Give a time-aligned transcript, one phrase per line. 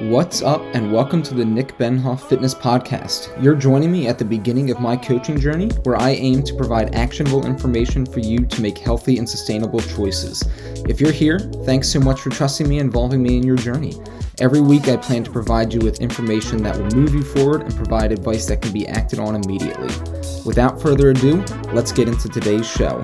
[0.00, 3.42] What's up, and welcome to the Nick Benhoff Fitness Podcast.
[3.42, 6.94] You're joining me at the beginning of my coaching journey, where I aim to provide
[6.94, 10.44] actionable information for you to make healthy and sustainable choices.
[10.86, 13.94] If you're here, thanks so much for trusting me and involving me in your journey.
[14.38, 17.74] Every week, I plan to provide you with information that will move you forward and
[17.74, 19.88] provide advice that can be acted on immediately.
[20.44, 21.42] Without further ado,
[21.72, 23.02] let's get into today's show.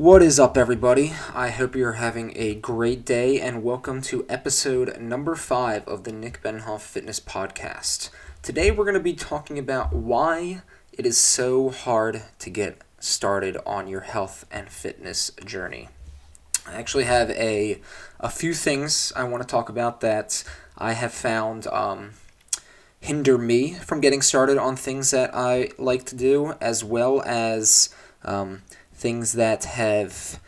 [0.00, 1.12] What is up, everybody?
[1.34, 6.10] I hope you're having a great day, and welcome to episode number five of the
[6.10, 8.08] Nick Benhoff Fitness Podcast.
[8.40, 13.58] Today, we're going to be talking about why it is so hard to get started
[13.66, 15.90] on your health and fitness journey.
[16.66, 17.82] I actually have a,
[18.18, 20.42] a few things I want to talk about that
[20.78, 22.12] I have found um,
[23.00, 27.94] hinder me from getting started on things that I like to do, as well as
[28.24, 28.62] um,
[29.00, 30.40] things that have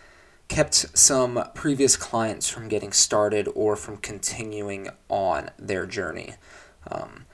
[0.48, 6.35] kept some previous clients from getting started or from continuing on their journey.
[6.91, 7.24] Um,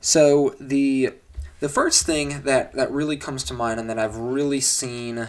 [0.00, 1.14] so the
[1.60, 5.28] the first thing that, that really comes to mind and that I've really seen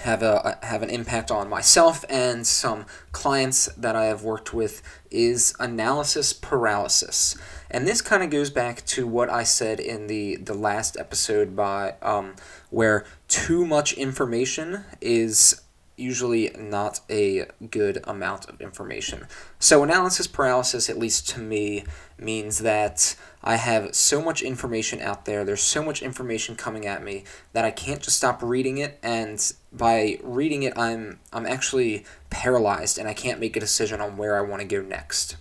[0.00, 4.82] have a have an impact on myself and some clients that I have worked with
[5.10, 7.36] is analysis paralysis.
[7.70, 11.54] And this kind of goes back to what I said in the the last episode
[11.54, 12.36] by um,
[12.70, 15.62] where too much information is
[15.96, 19.26] usually not a good amount of information.
[19.58, 21.84] So analysis paralysis at least to me
[22.18, 27.02] means that I have so much information out there, there's so much information coming at
[27.02, 27.24] me
[27.54, 29.40] that I can't just stop reading it and
[29.72, 34.36] by reading it I'm I'm actually paralyzed and I can't make a decision on where
[34.36, 35.36] I want to go next.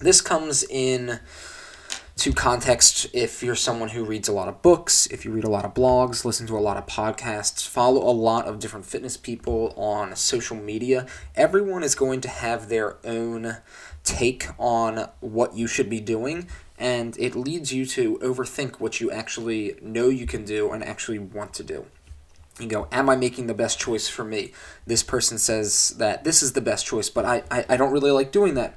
[0.00, 1.20] This comes in
[2.20, 5.48] to context if you're someone who reads a lot of books, if you read a
[5.48, 9.16] lot of blogs, listen to a lot of podcasts, follow a lot of different fitness
[9.16, 13.56] people on social media, everyone is going to have their own
[14.04, 16.46] take on what you should be doing
[16.78, 21.18] and it leads you to overthink what you actually know you can do and actually
[21.18, 21.86] want to do.
[22.58, 24.52] You go, am I making the best choice for me?
[24.86, 28.10] This person says that this is the best choice, but I, I, I don't really
[28.10, 28.76] like doing that.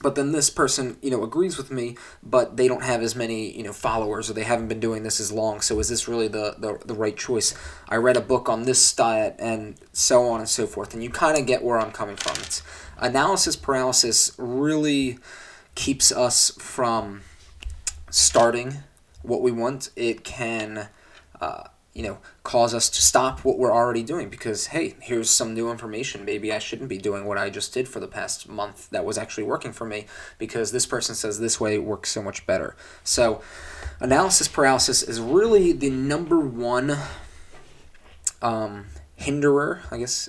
[0.00, 3.56] But then this person, you know, agrees with me, but they don't have as many,
[3.56, 5.60] you know, followers or they haven't been doing this as long.
[5.60, 7.54] So is this really the, the, the right choice?
[7.88, 10.94] I read a book on this diet and so on and so forth.
[10.94, 12.36] And you kind of get where I'm coming from.
[12.36, 12.62] It's
[12.98, 15.18] analysis paralysis really
[15.74, 17.22] keeps us from
[18.10, 18.78] starting
[19.22, 20.88] what we want, it can,
[21.40, 21.64] uh,
[21.98, 25.68] you know, cause us to stop what we're already doing because, hey, here's some new
[25.68, 26.24] information.
[26.24, 29.18] Maybe I shouldn't be doing what I just did for the past month that was
[29.18, 30.06] actually working for me
[30.38, 32.76] because this person says this way works so much better.
[33.02, 33.42] So,
[33.98, 36.96] analysis paralysis is really the number one
[38.42, 38.86] um,
[39.16, 40.28] hinderer, I guess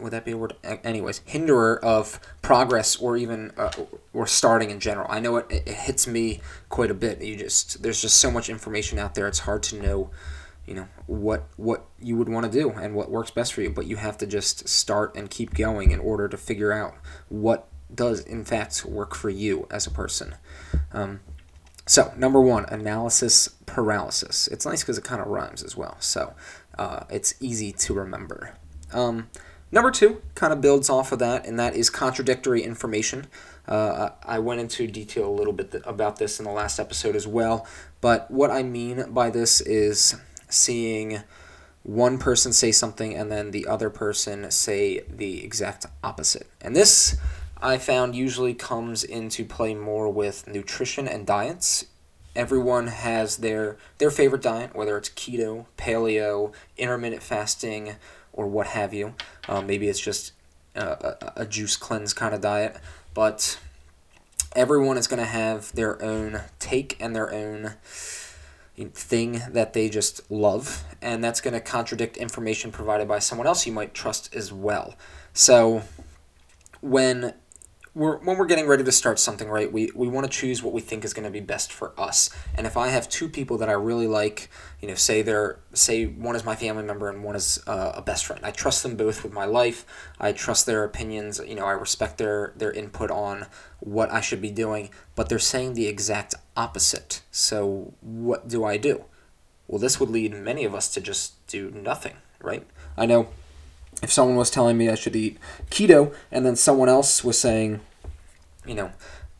[0.00, 0.54] would that be a word?
[0.64, 3.70] Anyways, hinderer of progress or even uh,
[4.14, 5.06] or starting in general.
[5.10, 7.20] I know it, it hits me quite a bit.
[7.20, 9.28] You just there's just so much information out there.
[9.28, 10.10] It's hard to know,
[10.70, 13.70] you know, what what you would want to do and what works best for you.
[13.70, 16.94] But you have to just start and keep going in order to figure out
[17.28, 20.36] what does in fact work for you as a person.
[20.92, 21.20] Um,
[21.86, 24.46] so number one, analysis paralysis.
[24.46, 25.96] It's nice because it kind of rhymes as well.
[25.98, 26.34] So
[26.78, 28.54] uh, it's easy to remember.
[28.92, 29.26] Um,
[29.72, 33.26] Number two kind of builds off of that, and that is contradictory information.
[33.68, 37.26] Uh, I went into detail a little bit about this in the last episode as
[37.26, 37.66] well,
[38.00, 40.16] but what I mean by this is
[40.50, 41.22] seeing
[41.82, 46.46] one person say something and then the other person say the exact opposite.
[46.60, 47.16] And this
[47.62, 51.86] I found usually comes into play more with nutrition and diets.
[52.34, 57.96] Everyone has their their favorite diet, whether it's keto, paleo, intermittent fasting,
[58.32, 59.14] or what have you.
[59.48, 60.32] Um, maybe it's just
[60.74, 62.76] a, a, juice cleanse kind of diet,
[63.12, 63.58] but
[64.54, 67.74] everyone is going to have their own take and their own
[68.86, 73.66] thing that they just love, and that's going to contradict information provided by someone else
[73.66, 74.94] you might trust as well.
[75.32, 75.82] So,
[76.80, 77.34] when
[77.94, 79.70] we're when we're getting ready to start something, right?
[79.70, 82.30] We we want to choose what we think is going to be best for us.
[82.54, 84.48] And if I have two people that I really like,
[84.80, 88.02] you know, say they're say one is my family member and one is uh, a
[88.02, 88.44] best friend.
[88.44, 89.84] I trust them both with my life.
[90.20, 91.40] I trust their opinions.
[91.44, 93.46] You know, I respect their their input on
[93.80, 94.90] what I should be doing.
[95.16, 97.22] But they're saying the exact opposite.
[97.32, 99.04] So what do I do?
[99.66, 102.66] Well, this would lead many of us to just do nothing, right?
[102.96, 103.28] I know
[104.02, 105.38] if someone was telling me I should eat
[105.70, 107.80] keto and then someone else was saying,
[108.66, 108.92] you know,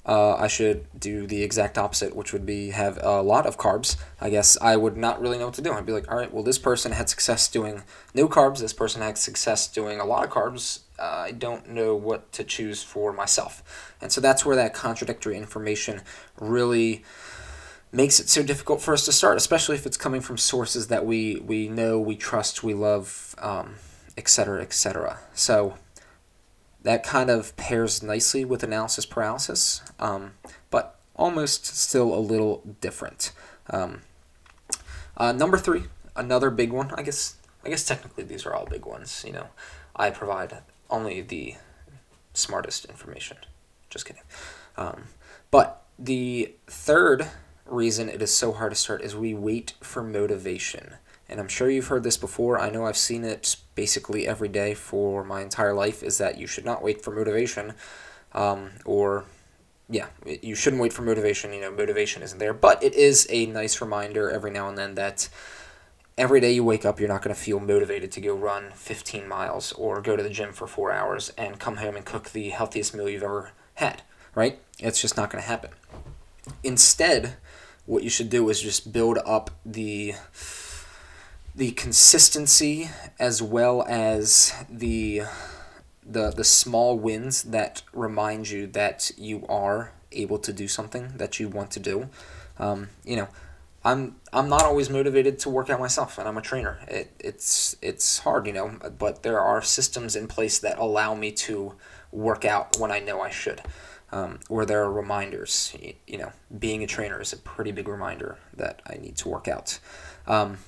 [0.06, 3.96] uh, I should do the exact opposite, which would be have a lot of carbs.
[4.20, 5.72] I guess I would not really know what to do.
[5.72, 7.82] I'd be like, all right, well, this person had success doing
[8.14, 8.58] no carbs.
[8.58, 10.80] This person had success doing a lot of carbs.
[10.98, 13.94] Uh, I don't know what to choose for myself.
[14.00, 16.00] And so that's where that contradictory information
[16.40, 17.04] really
[17.92, 21.04] makes it so difficult for us to start, especially if it's coming from sources that
[21.04, 23.74] we, we know, we trust, we love, um,
[24.20, 25.18] et etc.
[25.34, 25.76] So
[26.82, 30.32] that kind of pairs nicely with analysis paralysis, um,
[30.70, 33.32] but almost still a little different.
[33.68, 34.02] Um,
[35.16, 35.84] uh, number three,
[36.16, 36.92] another big one.
[36.94, 39.24] I guess I guess technically these are all big ones.
[39.26, 39.46] You know,
[39.94, 40.56] I provide
[40.88, 41.56] only the
[42.32, 43.36] smartest information.
[43.90, 44.22] Just kidding.
[44.76, 45.04] Um,
[45.50, 47.28] but the third
[47.66, 50.94] reason it is so hard to start is we wait for motivation.
[51.30, 52.60] And I'm sure you've heard this before.
[52.60, 56.46] I know I've seen it basically every day for my entire life is that you
[56.46, 57.74] should not wait for motivation
[58.32, 59.24] um, or
[59.88, 61.52] yeah, you shouldn't wait for motivation.
[61.52, 64.94] You know, motivation isn't there, but it is a nice reminder every now and then
[64.96, 65.28] that
[66.18, 69.26] every day you wake up, you're not going to feel motivated to go run 15
[69.26, 72.50] miles or go to the gym for four hours and come home and cook the
[72.50, 74.02] healthiest meal you've ever had,
[74.34, 74.60] right?
[74.78, 75.70] It's just not going to happen.
[76.62, 77.36] Instead,
[77.86, 80.14] what you should do is just build up the
[81.54, 85.22] the consistency as well as the
[86.04, 91.38] the the small wins that remind you that you are able to do something that
[91.38, 92.08] you want to do.
[92.58, 93.28] Um, you know,
[93.84, 96.80] I'm I'm not always motivated to work out myself, and I'm a trainer.
[96.88, 101.32] It, it's it's hard, you know, but there are systems in place that allow me
[101.32, 101.74] to
[102.12, 103.62] work out when I know I should
[104.12, 105.76] um, where there are reminders.
[106.06, 109.48] You know, being a trainer is a pretty big reminder that I need to work
[109.48, 109.78] out.
[110.26, 110.58] Um,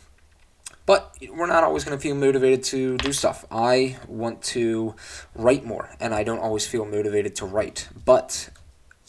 [0.87, 3.45] but we're not always going to feel motivated to do stuff.
[3.51, 4.95] I want to
[5.35, 7.89] write more, and I don't always feel motivated to write.
[8.05, 8.51] But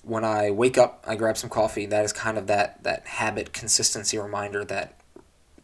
[0.04, 1.86] when I wake up, I grab some coffee.
[1.86, 5.00] That is kind of that that habit consistency reminder that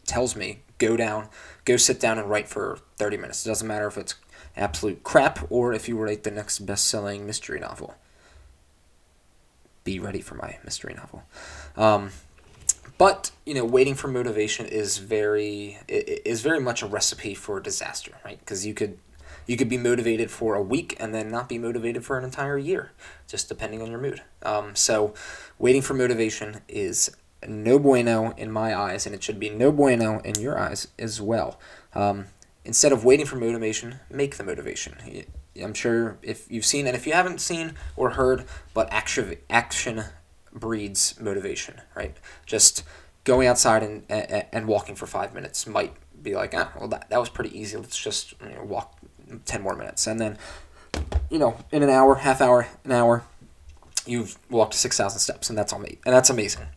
[0.05, 1.29] tells me go down,
[1.65, 3.45] go sit down and write for 30 minutes.
[3.45, 4.15] It doesn't matter if it's
[4.57, 7.95] absolute crap or if you write the next best-selling mystery novel
[9.89, 11.23] be ready for my mystery novel.
[11.75, 12.11] Um,
[12.99, 18.11] but you know, waiting for motivation is very is very much a recipe for disaster,
[18.23, 18.37] right?
[18.39, 18.99] Because you could
[19.47, 22.57] you could be motivated for a week and then not be motivated for an entire
[22.57, 22.91] year,
[23.27, 24.21] just depending on your mood.
[24.43, 25.15] Um, so,
[25.57, 27.09] waiting for motivation is
[27.47, 31.21] no bueno in my eyes, and it should be no bueno in your eyes as
[31.21, 31.57] well.
[31.95, 32.25] Um,
[32.65, 35.25] instead of waiting for motivation, make the motivation.
[35.63, 40.03] I'm sure if you've seen, and if you haven't seen or heard, but action action
[40.53, 42.15] breeds motivation, right?
[42.45, 42.83] Just
[43.23, 47.09] going outside and, and, and walking for five minutes might be like, ah, well, that,
[47.09, 47.77] that was pretty easy.
[47.77, 48.97] Let's just you know, walk
[49.45, 50.07] 10 more minutes.
[50.07, 50.37] And then,
[51.29, 53.23] you know, in an hour, half hour, an hour,
[54.05, 56.67] you've walked 6,000 steps, and that's, ama- and that's amazing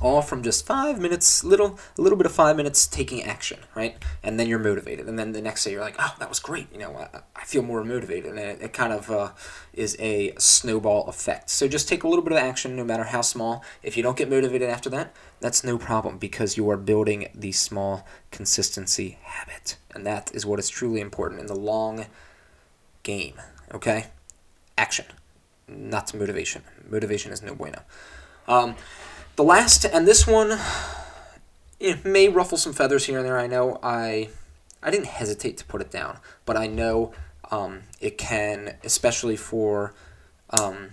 [0.00, 3.96] all from just five minutes, little a little bit of five minutes taking action, right?
[4.22, 6.72] And then you're motivated, and then the next day you're like, oh, that was great.
[6.72, 9.30] You know, I, I feel more motivated, and it, it kind of uh,
[9.72, 11.50] is a snowball effect.
[11.50, 13.64] So just take a little bit of action, no matter how small.
[13.82, 17.52] If you don't get motivated after that, that's no problem because you are building the
[17.52, 22.06] small consistency habit, and that is what is truly important in the long
[23.02, 23.40] game.
[23.72, 24.06] Okay,
[24.76, 25.06] action,
[25.66, 26.62] not motivation.
[26.88, 27.82] Motivation is no bueno.
[28.46, 28.76] Um,
[29.38, 30.58] the last, and this one,
[31.78, 33.38] it may ruffle some feathers here and there.
[33.38, 34.30] I know I,
[34.82, 37.12] I didn't hesitate to put it down, but I know
[37.52, 39.94] um, it can, especially for
[40.50, 40.88] um,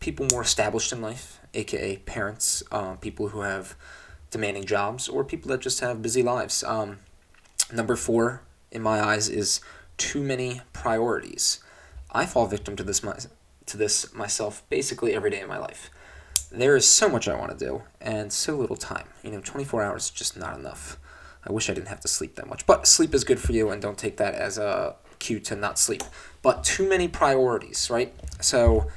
[0.00, 3.74] people more established in life, aka parents, uh, people who have
[4.30, 6.62] demanding jobs, or people that just have busy lives.
[6.62, 6.98] Um,
[7.72, 9.62] number four, in my eyes, is
[9.96, 11.60] too many priorities.
[12.10, 13.16] I fall victim to this my,
[13.64, 15.88] to this myself basically every day in my life
[16.52, 19.06] there is so much I want to do and so little time.
[19.22, 20.98] You know, 24 hours is just not enough.
[21.46, 22.66] I wish I didn't have to sleep that much.
[22.66, 25.78] But sleep is good for you, and don't take that as a cue to not
[25.78, 26.02] sleep.
[26.40, 28.14] But too many priorities, right?
[28.40, 28.88] So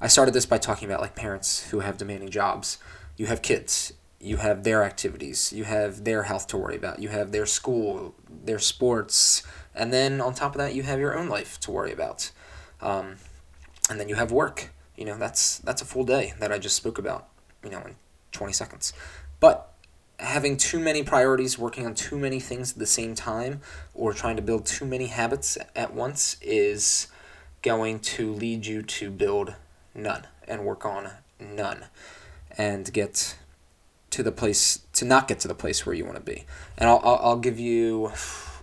[0.00, 2.78] I started this by talking about like parents who have demanding jobs.
[3.16, 7.10] You have kids, you have their activities, you have their health to worry about, you
[7.10, 9.42] have their school, their sports,
[9.74, 12.30] and then on top of that, you have your own life to worry about.
[12.80, 13.16] Um,
[13.90, 16.76] and then you have work you know, that's that's a full day that I just
[16.76, 17.28] spoke about,
[17.64, 17.96] you know, in
[18.32, 18.92] 20 seconds.
[19.40, 19.72] But
[20.18, 23.60] having too many priorities, working on too many things at the same time,
[23.94, 27.08] or trying to build too many habits at once is
[27.62, 29.54] going to lead you to build
[29.94, 31.84] none and work on none
[32.56, 33.36] and get
[34.10, 36.44] to the place to not get to the place where you want to be.
[36.76, 38.12] And I'll, I'll, I'll give you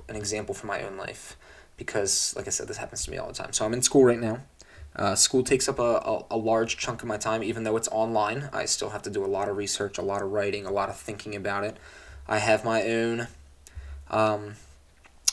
[0.08, 1.38] an example from my own life
[1.78, 3.54] because, like I said, this happens to me all the time.
[3.54, 4.40] So I'm in school right now
[4.96, 7.88] Uh, school takes up a, a, a, large chunk of my time, even though it's
[7.90, 8.50] online.
[8.52, 10.90] I still have to do a lot of research, a lot of writing, a lot
[10.90, 11.78] of thinking about it.
[12.28, 13.28] I have my own,
[14.10, 14.56] um,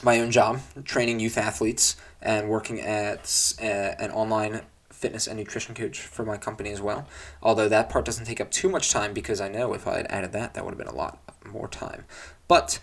[0.02, 6.00] my own job, training youth athletes and working at an online fitness and nutrition coach
[6.00, 7.06] for my company as well.
[7.42, 10.06] Although that part doesn't take up too much time because I know if I had
[10.08, 12.04] added that, that would have been a lot more time.
[12.48, 12.78] But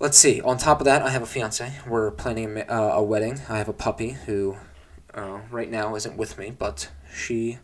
[0.00, 0.40] let's see.
[0.42, 1.72] On top of that, I have a fiance.
[1.86, 3.40] We're planning a, uh, a wedding.
[3.48, 4.56] I have a puppy who
[5.18, 7.58] uh, right now isn't with me, but she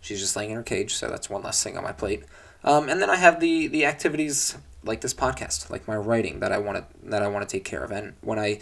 [0.00, 2.24] she's just laying in her cage, so that's one less thing on my plate.
[2.64, 6.52] Um, and then I have the the activities like this podcast, like my writing that
[6.52, 7.90] I want to that I want to take care of.
[7.90, 8.60] And when I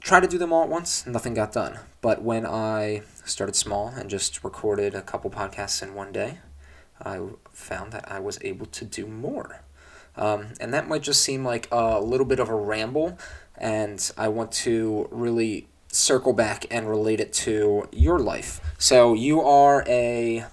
[0.00, 1.78] try to do them all at once, nothing got done.
[2.00, 6.38] But when I started small and just recorded a couple podcasts in one day,
[7.02, 7.20] I
[7.52, 9.62] found that I was able to do more.
[10.16, 13.18] Um, and that might just seem like a little bit of a ramble,
[13.56, 18.60] and I want to really circle back and relate it to your life.
[18.78, 20.44] So you are a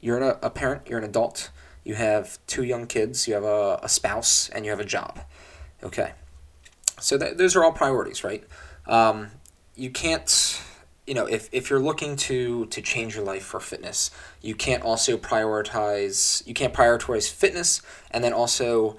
[0.00, 1.50] you're a, a parent, you're an adult,
[1.84, 5.20] you have two young kids, you have a, a spouse, and you have a job.
[5.82, 6.12] Okay.
[7.00, 8.44] So those are all priorities, right?
[8.86, 9.28] Um,
[9.74, 10.62] you can't
[11.06, 14.10] you know if, if you're looking to to change your life for fitness
[14.42, 18.98] you can't also prioritize you can't prioritize fitness and then also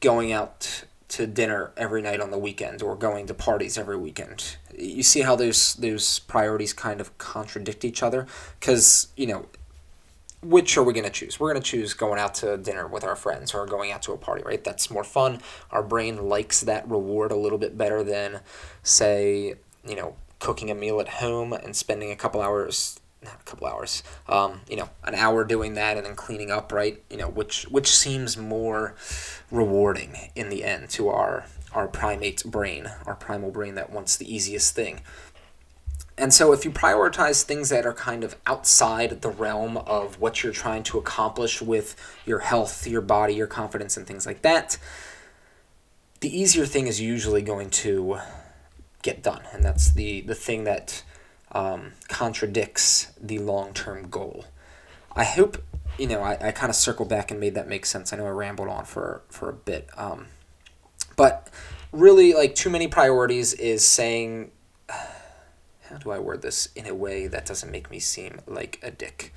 [0.00, 4.56] going out to dinner every night on the weekend or going to parties every weekend.
[4.76, 8.26] You see how those those priorities kind of contradict each other
[8.60, 9.46] because you know
[10.40, 11.40] which are we going to choose?
[11.40, 14.12] We're going to choose going out to dinner with our friends or going out to
[14.12, 14.62] a party, right?
[14.62, 15.40] That's more fun.
[15.72, 18.40] Our brain likes that reward a little bit better than
[18.84, 23.44] say, you know, cooking a meal at home and spending a couple hours not a
[23.44, 27.02] couple hours, um, you know, an hour doing that and then cleaning up, right?
[27.10, 28.94] You know, which which seems more
[29.50, 34.32] rewarding in the end to our our primate brain, our primal brain that wants the
[34.32, 35.00] easiest thing.
[36.16, 40.42] And so if you prioritize things that are kind of outside the realm of what
[40.42, 41.94] you're trying to accomplish with
[42.26, 44.78] your health, your body, your confidence and things like that,
[46.20, 48.18] the easier thing is usually going to
[49.02, 49.42] get done.
[49.52, 51.04] And that's the the thing that
[51.52, 54.44] um, contradicts the long term goal.
[55.14, 55.62] I hope
[55.98, 58.12] you know I, I kind of circled back and made that make sense.
[58.12, 60.26] I know I rambled on for for a bit, um,
[61.16, 61.48] but
[61.92, 64.50] really like too many priorities is saying.
[65.90, 68.90] How do I word this in a way that doesn't make me seem like a
[68.90, 69.32] dick?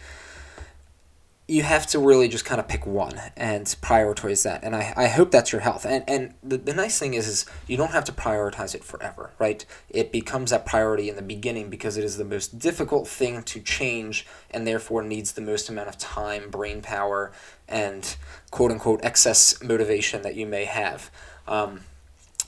[1.52, 4.64] You have to really just kind of pick one and prioritize that.
[4.64, 5.86] And I, I hope that's your health.
[5.86, 9.32] And and the, the nice thing is is you don't have to prioritize it forever,
[9.38, 9.66] right?
[9.90, 13.60] It becomes that priority in the beginning because it is the most difficult thing to
[13.60, 17.34] change and therefore needs the most amount of time, brain power,
[17.68, 18.16] and
[18.50, 21.12] quote unquote excess motivation that you may have.
[21.50, 21.82] Um,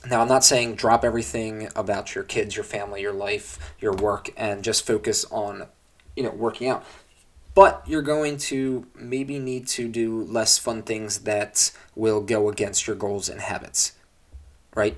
[0.08, 4.30] now, I'm not saying drop everything about your kids, your family, your life, your work,
[4.34, 5.66] and just focus on,
[6.16, 6.86] you know, working out
[7.54, 12.86] but you're going to maybe need to do less fun things that will go against
[12.86, 13.92] your goals and habits,
[14.74, 14.96] right?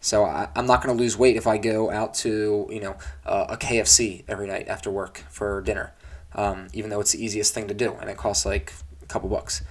[0.00, 2.96] So I, I'm not going to lose weight if I go out to you know
[3.26, 5.92] uh, a KFC every night after work for dinner,
[6.34, 9.28] um, even though it's the easiest thing to do and it costs like a couple
[9.28, 9.62] bucks.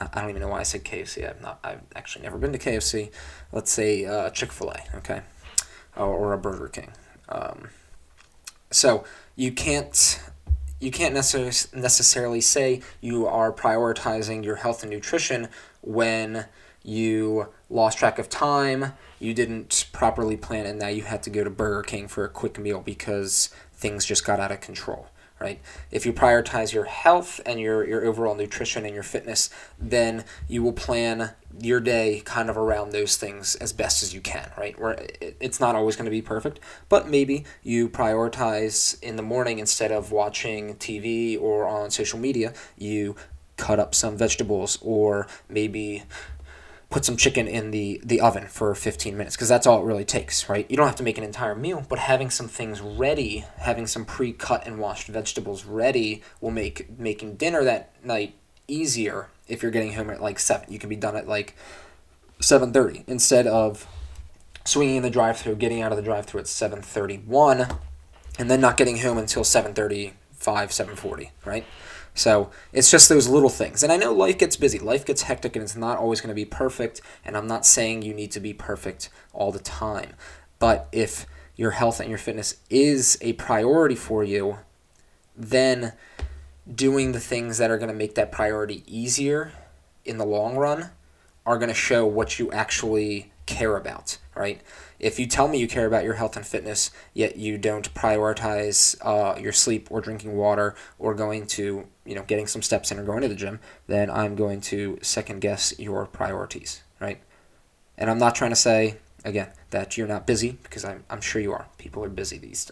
[0.00, 1.28] I don't even know why I said KFC.
[1.28, 1.60] I've not.
[1.62, 3.10] I've actually never been to KFC.
[3.52, 5.20] Let's say uh, Chick Fil A, okay,
[5.94, 6.92] or, or, a Burger King.
[7.28, 7.68] Um,
[8.70, 9.04] so
[9.36, 10.22] you can't
[10.80, 15.48] you can't necess- necessarily say you are prioritizing your health and nutrition
[15.82, 16.46] when
[16.82, 21.44] you lost track of time, you didn't properly plan, and now you had to go
[21.44, 25.08] to Burger King for a quick meal because things just got out of control
[25.40, 25.60] right?
[25.90, 30.62] If you prioritize your health and your, your overall nutrition and your fitness, then you
[30.62, 34.78] will plan your day kind of around those things as best as you can, right?
[34.78, 39.58] Where it's not always going to be perfect, but maybe you prioritize in the morning
[39.58, 43.16] instead of watching TV or on social media, you
[43.56, 46.02] cut up some vegetables or maybe
[46.90, 50.04] put some chicken in the, the oven for 15 minutes because that's all it really
[50.04, 50.68] takes, right?
[50.68, 54.04] You don't have to make an entire meal, but having some things ready, having some
[54.04, 58.34] pre-cut and washed vegetables ready will make making dinner that night
[58.66, 60.70] easier if you're getting home at like 7.
[60.70, 61.56] You can be done at like
[62.40, 63.86] 7:30 instead of
[64.64, 67.78] swinging in the drive-through, getting out of the drive-through at 7:31
[68.38, 69.44] and then not getting home until
[70.40, 71.64] 7:35, 7:40, right?
[72.14, 73.82] So it's just those little things.
[73.82, 76.34] And I know life gets busy, life gets hectic, and it's not always going to
[76.34, 77.00] be perfect.
[77.24, 80.14] And I'm not saying you need to be perfect all the time.
[80.58, 84.58] But if your health and your fitness is a priority for you,
[85.36, 85.92] then
[86.72, 89.52] doing the things that are going to make that priority easier
[90.04, 90.90] in the long run
[91.46, 94.60] are going to show what you actually care about, right?
[94.98, 98.96] If you tell me you care about your health and fitness, yet you don't prioritize
[99.02, 102.98] uh, your sleep or drinking water or going to, you know, getting some steps in
[102.98, 107.20] or going to the gym, then I'm going to second guess your priorities, right?
[107.98, 111.42] And I'm not trying to say, again, that you're not busy because I'm, I'm sure
[111.42, 111.66] you are.
[111.76, 112.64] People are busy these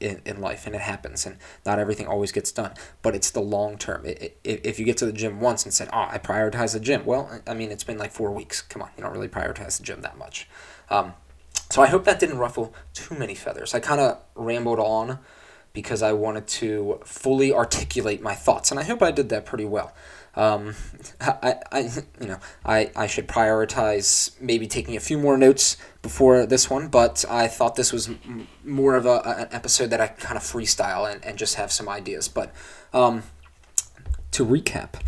[0.00, 3.40] in, in life and it happens and not everything always gets done but it's the
[3.40, 6.18] long term it, it, if you get to the gym once and said oh i
[6.18, 9.12] prioritize the gym well i mean it's been like four weeks come on you don't
[9.12, 10.48] really prioritize the gym that much
[10.90, 11.14] um,
[11.72, 13.74] so I hope that didn't ruffle too many feathers.
[13.74, 15.18] I kind of rambled on
[15.72, 19.64] because I wanted to fully articulate my thoughts, and I hope I did that pretty
[19.64, 19.94] well.
[20.34, 20.74] Um,
[21.20, 21.80] I, I,
[22.20, 26.88] you know, I, I should prioritize maybe taking a few more notes before this one,
[26.88, 30.42] but I thought this was m- more of a, an episode that I kind of
[30.42, 32.28] freestyle and, and just have some ideas.
[32.28, 32.52] But
[32.92, 33.24] um,
[34.32, 35.00] to recap,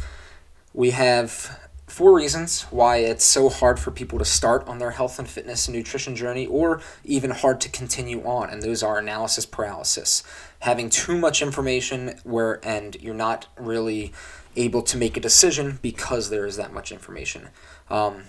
[0.75, 5.19] we have four reasons why it's so hard for people to start on their health
[5.19, 9.47] and fitness and nutrition journey or even hard to continue on and those are analysis
[9.47, 10.25] paralysis
[10.61, 14.12] having too much information where and you're not really
[14.56, 17.49] able to make a decision because there is that much information
[17.90, 18.25] um,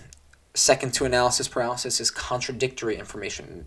[0.54, 3.66] second to analysis paralysis is contradictory information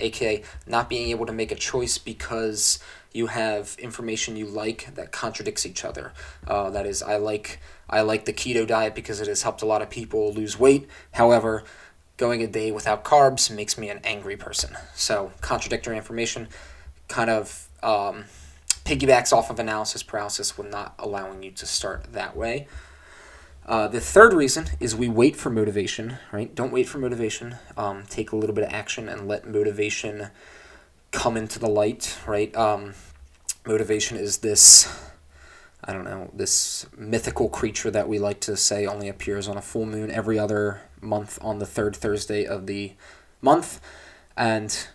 [0.00, 2.78] aka not being able to make a choice because
[3.12, 6.12] you have information you like that contradicts each other.
[6.46, 9.66] Uh, that is, I like I like the keto diet because it has helped a
[9.66, 10.88] lot of people lose weight.
[11.12, 11.64] However,
[12.16, 14.76] going a day without carbs makes me an angry person.
[14.94, 16.48] So contradictory information
[17.08, 18.24] kind of um,
[18.86, 22.68] piggybacks off of analysis paralysis when not allowing you to start that way.
[23.66, 26.54] Uh, the third reason is we wait for motivation, right?
[26.54, 27.56] Don't wait for motivation.
[27.76, 30.28] Um, take a little bit of action and let motivation
[31.10, 32.54] come into the light, right?
[32.54, 32.94] Um,
[33.66, 34.88] motivation is this,
[35.82, 39.62] I don't know, this mythical creature that we like to say only appears on a
[39.62, 42.92] full moon every other month on the third Thursday of the
[43.42, 43.80] month.
[44.36, 44.86] And,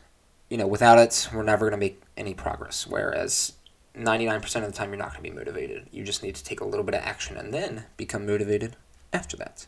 [0.50, 2.88] you know, without it, we're never going to make any progress.
[2.88, 3.54] Whereas
[3.96, 5.88] 99% of the time, you're not going to be motivated.
[5.92, 8.76] You just need to take a little bit of action and then become motivated
[9.12, 9.68] after that.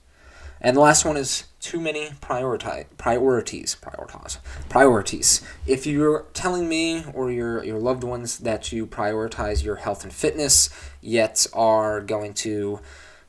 [0.62, 3.76] And the last one is too many prioritize, priorities.
[3.76, 4.38] Prioritize.
[4.70, 5.42] Priorities.
[5.68, 10.14] If you're telling me or your, your loved ones that you prioritize your health and
[10.14, 10.70] fitness,
[11.02, 12.80] yet are going to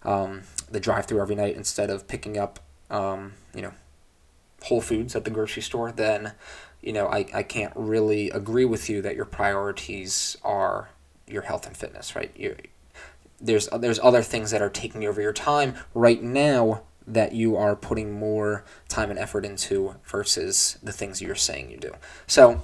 [0.05, 3.73] um, the drive through every night instead of picking up, um, you know,
[4.65, 6.33] Whole Foods at the grocery store, then
[6.85, 10.91] you know, I, I can't really agree with you that your priorities are
[11.27, 12.31] your health and fitness, right?
[12.37, 12.57] you
[13.41, 17.77] there's there's other things that are taking over your time right now that you are
[17.77, 21.93] putting more time and effort into versus the things you're saying you do.
[22.27, 22.63] So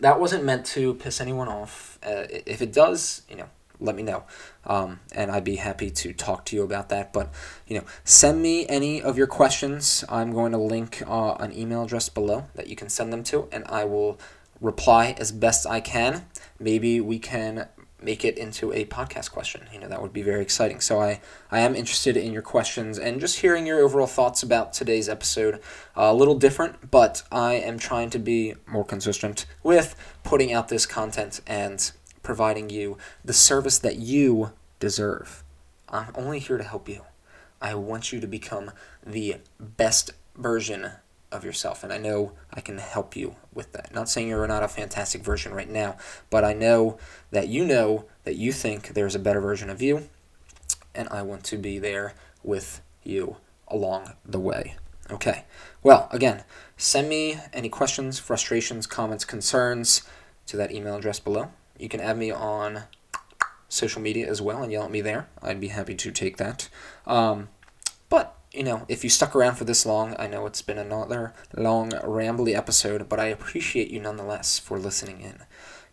[0.00, 1.98] that wasn't meant to piss anyone off.
[2.02, 3.48] Uh, if it does, you know,
[3.80, 4.24] let me know.
[4.64, 7.12] Um, and I'd be happy to talk to you about that.
[7.12, 7.32] But,
[7.66, 10.04] you know, send me any of your questions.
[10.08, 13.48] I'm going to link uh, an email address below that you can send them to,
[13.52, 14.18] and I will
[14.60, 16.26] reply as best I can.
[16.58, 17.68] Maybe we can
[18.00, 19.68] make it into a podcast question.
[19.72, 20.80] You know, that would be very exciting.
[20.80, 24.72] So I, I am interested in your questions and just hearing your overall thoughts about
[24.72, 25.56] today's episode.
[25.96, 30.68] Uh, a little different, but I am trying to be more consistent with putting out
[30.68, 31.90] this content and
[32.22, 35.42] providing you the service that you deserve.
[35.88, 37.02] I'm only here to help you.
[37.60, 38.70] I want you to become
[39.04, 40.92] the best version
[41.30, 41.82] of yourself.
[41.82, 43.94] And I know I can help you with that.
[43.94, 45.96] Not saying you're not a fantastic version right now,
[46.30, 46.98] but I know
[47.30, 50.08] that you know that you think there's a better version of you.
[50.94, 53.36] And I want to be there with you
[53.68, 54.76] along the way.
[55.10, 55.44] Okay.
[55.82, 56.44] Well, again,
[56.76, 60.02] send me any questions, frustrations, comments, concerns
[60.46, 61.50] to that email address below.
[61.78, 62.84] You can add me on
[63.68, 65.28] social media as well and yell at me there.
[65.42, 66.68] I'd be happy to take that.
[67.06, 67.48] Um,
[68.08, 71.34] but, you know, if you stuck around for this long, I know it's been another
[71.54, 75.42] long, rambly episode, but I appreciate you nonetheless for listening in.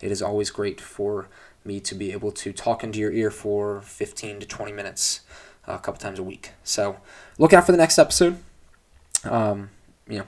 [0.02, 1.28] It is always great for
[1.63, 5.21] me to be able to talk into your ear for 15 to 20 minutes
[5.67, 6.52] uh, a couple times a week.
[6.63, 6.98] So
[7.38, 8.38] look out for the next episode.
[9.24, 9.71] Um,
[10.08, 10.26] you know,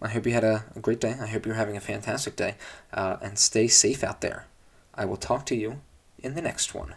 [0.00, 1.14] I hope you had a, a, great day.
[1.20, 2.56] I hope you're having a fantastic day.
[2.92, 4.46] Uh, and stay safe out there.
[4.94, 5.80] I will talk to you
[6.18, 6.94] in the next one.